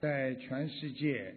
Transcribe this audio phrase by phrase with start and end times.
[0.00, 1.34] 在全世界，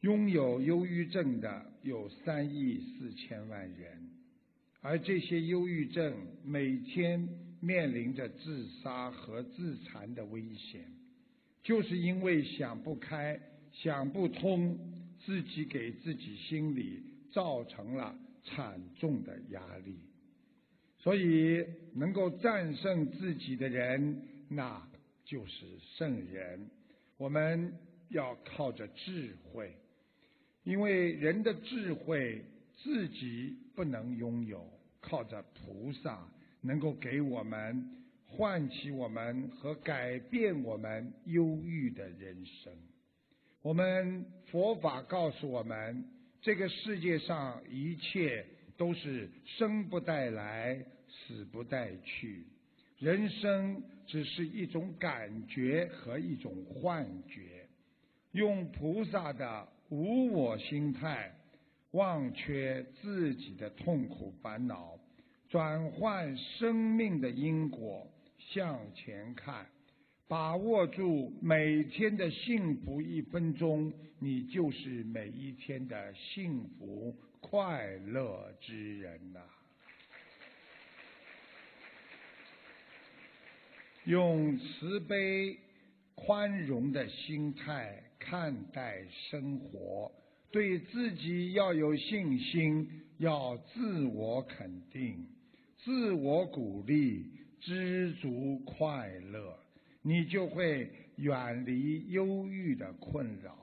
[0.00, 4.10] 拥有忧郁症的有三亿四千万人，
[4.80, 6.12] 而这些忧郁症
[6.44, 7.28] 每天
[7.60, 10.84] 面临着自杀和自残的危险，
[11.62, 13.40] 就是因为想不开、
[13.72, 14.76] 想不通，
[15.24, 17.00] 自己给自己心里
[17.30, 19.96] 造成了惨重的压力。
[20.98, 24.84] 所以，能够战胜自己的人，那
[25.24, 25.64] 就是
[25.96, 26.68] 圣人。
[27.16, 27.72] 我们
[28.10, 29.74] 要靠着智慧，
[30.64, 32.44] 因为人的智慧
[32.82, 34.68] 自己不能拥有，
[35.00, 36.28] 靠着菩萨
[36.60, 42.72] 能够给我们唤起我们和改变我们忧郁的人生。
[43.62, 46.04] 我们佛法告诉我们，
[46.42, 48.46] 这个世界上一切
[48.76, 52.44] 都是生不带来，死不带去。
[52.98, 57.66] 人生只是一种感觉和一种幻觉，
[58.32, 61.30] 用菩萨的无我心态，
[61.90, 64.98] 忘却自己的痛苦烦恼，
[65.48, 69.66] 转换生命的因果，向前看，
[70.26, 79.40] 把握住每天的幸福一分钟，你就是每一天的幸福快乐之人呐。
[84.06, 85.58] 用慈悲、
[86.14, 90.12] 宽容的心态看待生活，
[90.52, 95.26] 对自己要有信心，要自我肯定、
[95.78, 97.26] 自我鼓励，
[97.60, 99.58] 知足快乐，
[100.02, 103.58] 你就会远离忧郁的困扰。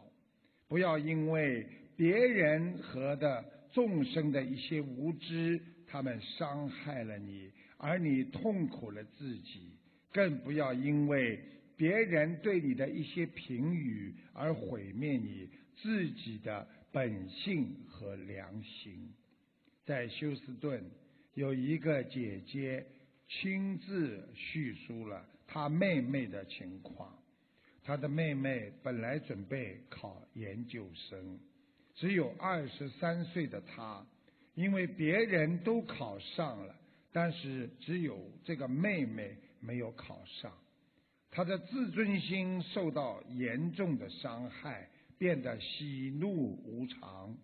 [0.67, 9.71] 不要因为别人和的众生的一些无知，他们伤害了你，而你痛苦了自己。
[10.13, 11.39] 更不要因为
[11.75, 15.49] 别人对你的一些评语而毁灭你
[15.81, 19.11] 自己的本性和良心。
[19.83, 20.83] 在休斯顿，
[21.33, 22.85] 有一个姐姐
[23.27, 27.11] 亲自叙述了她妹妹的情况。
[27.83, 31.39] 她的妹妹本来准备考研究生，
[31.95, 34.05] 只有二十三岁的她，
[34.53, 36.75] 因为别人都考上了，
[37.11, 39.35] 但是只有这个妹妹。
[39.65, 40.51] 没有考上，
[41.31, 47.35] 他的自尊心受到严重的伤害，变得喜怒无常，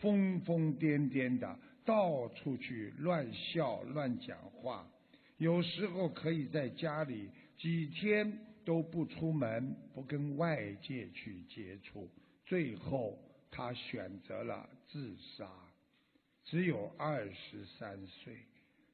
[0.00, 4.88] 疯疯癫癫的到处去乱笑乱讲话，
[5.36, 12.08] 有时候可以在家里几天都不出门，不跟外界去接触，
[12.46, 13.18] 最后
[13.50, 15.48] 他选择了自杀，
[16.44, 18.36] 只有二十三岁。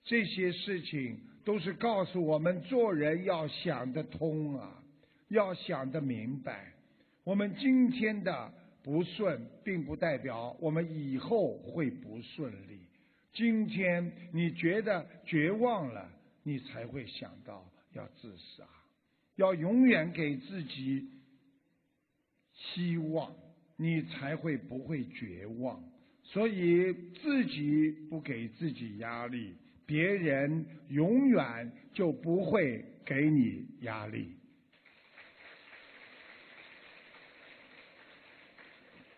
[0.05, 4.83] 这些事情都是告诉我们做人要想得通啊，
[5.29, 6.73] 要想得明白。
[7.25, 12.81] 我们今天的不顺，并不代表我们以后会不顺利。
[13.33, 16.11] 今天你觉得绝望了，
[16.43, 18.65] 你才会想到要自杀。
[19.37, 21.09] 要永远给自己
[22.53, 23.35] 希望，
[23.77, 25.83] 你才会不会绝望。
[26.23, 26.93] 所以
[27.23, 29.55] 自己不给自己压力。
[29.87, 34.37] 别人永远就不会给你压力。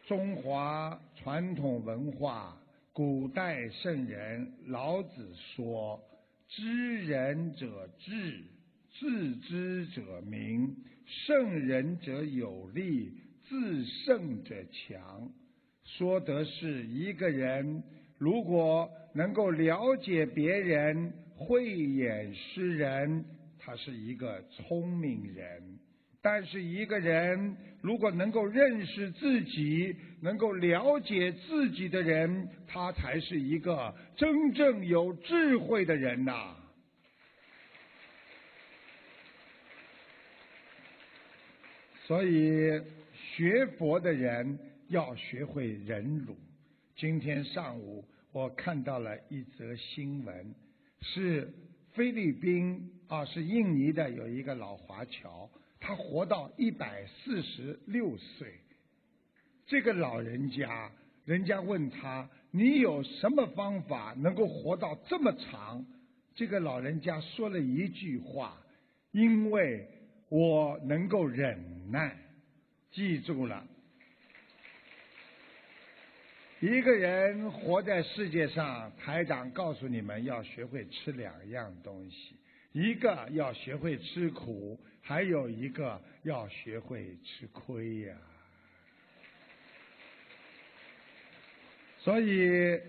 [0.06, 2.56] 中华传统文化，
[2.92, 6.00] 古代圣人老子说
[6.48, 8.44] ：“知人者智，
[8.98, 10.76] 自知者明。
[11.04, 13.12] 胜人者有力，
[13.48, 15.30] 自胜者强。”
[15.84, 17.82] 说的是一个人。
[18.18, 23.24] 如果能够了解别人，慧眼识人，
[23.58, 25.60] 他是一个聪明人；
[26.22, 36.56] 但是一个人如果能够认识自己，能够了解自己的人，他才是一个真正有智慧的人呐。
[42.06, 42.80] 所以，
[43.12, 44.58] 学佛的人
[44.88, 46.36] 要学会忍辱。
[46.96, 48.02] 今天上午
[48.32, 50.54] 我看到了一则新闻，
[51.02, 51.52] 是
[51.92, 55.46] 菲律宾啊，是印尼的有一个老华侨，
[55.78, 58.54] 他活到一百四十六岁。
[59.66, 60.90] 这个老人家，
[61.26, 65.84] 人家问他：“你有什么方法能够活到这么长？”
[66.34, 68.58] 这个老人家说了一句话
[69.12, 69.86] ：“因为
[70.30, 72.16] 我能够忍耐。”
[72.90, 73.66] 记住了。
[76.60, 82.34] 一个人活在世界上，台长告诉你们要学会吃两样东西：
[82.72, 88.16] 一个要学会吃苦，还有一个要学会吃亏呀。
[91.98, 92.80] 所以，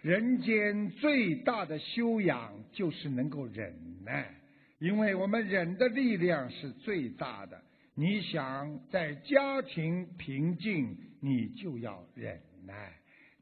[0.00, 3.72] 人间最大的修养就是能够忍
[4.04, 4.34] 耐，
[4.80, 7.62] 因为我们忍的力量是最大的。
[7.94, 12.90] 你想在家庭平静，你就要忍耐；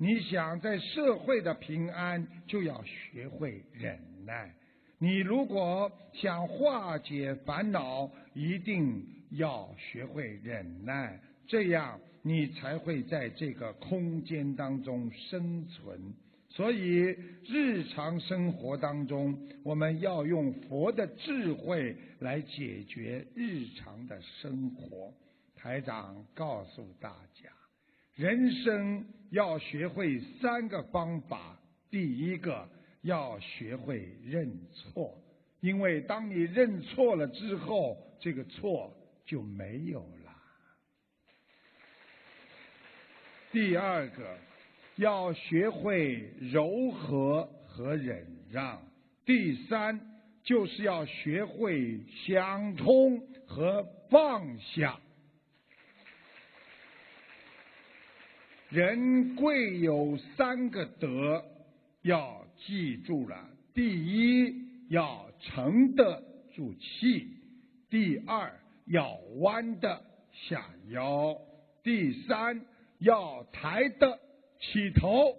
[0.02, 4.50] 你想在社会的平安，就要学会忍耐。
[4.98, 16.00] 你如果想化解烦恼，一定要学会忍耐，这样你才会在这个空间当中生存。
[16.48, 17.14] 所以，
[17.46, 25.12] 日常生活当中，我们要用佛的智慧来解决日常的生活。
[25.54, 27.50] 台长告诉大家，
[28.20, 31.58] 人生要学会三个方法，
[31.90, 32.68] 第一个。
[33.02, 35.16] 要学会认错，
[35.60, 38.94] 因为当你认错了之后，这个错
[39.24, 40.36] 就没有了。
[43.52, 44.36] 第二个，
[44.96, 48.76] 要学会柔和和忍让；
[49.24, 49.98] 第三，
[50.42, 55.00] 就是要学会想通和放下。
[58.70, 61.44] 人贵有三个德，
[62.02, 62.40] 要。
[62.66, 64.54] 记住了，第一
[64.90, 66.22] 要沉得
[66.54, 67.26] 住气，
[67.88, 68.52] 第二
[68.84, 71.34] 要弯得下腰，
[71.82, 72.60] 第三
[72.98, 74.20] 要抬得
[74.60, 75.34] 起头。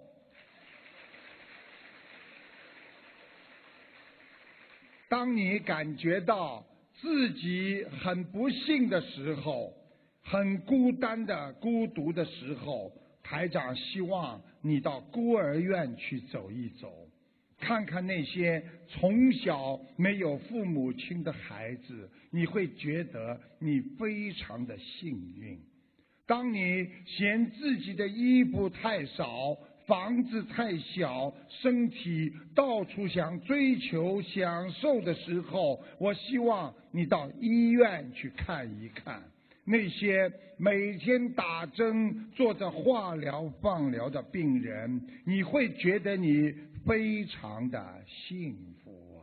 [5.08, 6.66] 当你感觉到
[7.00, 9.72] 自己很不幸的时候，
[10.24, 12.92] 很孤单的、孤独的时候，
[13.22, 16.92] 台长希望你到孤儿院去走一走。
[17.58, 25.56] 看看那些从小没有父母亲的孩子，你会觉得你非常的幸运。
[26.26, 39.22] 当你嫌自己的衣服太少、房子太小、身体到处想追求享受的时候，我希望你到医院去看一看
[39.64, 46.54] 那些每天打针、做着化疗、放疗的病人，你会觉得你。
[46.84, 49.22] 非常的幸福啊！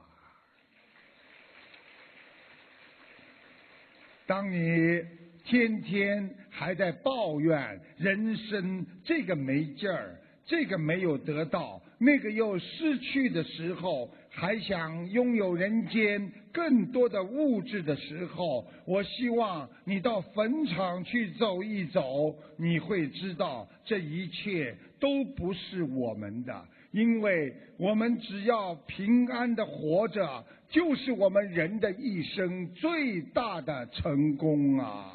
[4.26, 5.04] 当你
[5.44, 26.66] 天天还在抱怨人生这个没劲儿，这个没有得到，那个又失去的时候，还想拥有人间更多的物质的时候，我希望你到坟场去走一走，你会知道这一切都不是我们的。
[26.92, 35.14] 因为我们只要平安的活着，就是我们人的一生最大的成功啊！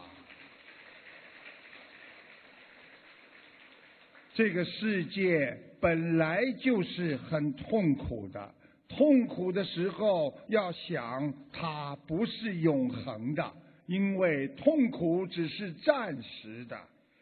[4.34, 8.54] 这个世界本来就是很痛苦的，
[8.88, 13.52] 痛苦的时候要想它不是永恒的，
[13.84, 16.80] 因为痛苦只是暂时的。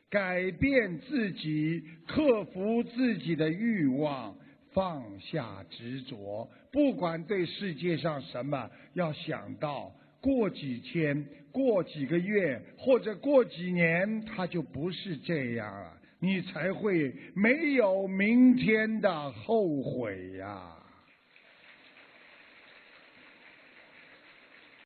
[0.09, 4.32] 改变自己，克服自己的欲望。
[4.73, 15.93] 放下执着，不管对世界上什么，要想到过几天、过几个月或者过几年，它就不是这样了，
[16.24, 20.81] 你才会没有明天的后悔呀。